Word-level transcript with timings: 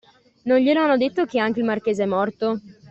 Non 0.45 0.57
glielo 0.59 0.79
hanno 0.81 0.97
detto 0.97 1.25
che 1.25 1.37
anche 1.37 1.59
il 1.59 1.65
marchese 1.65 2.01
è 2.01 2.05
morto? 2.07 2.59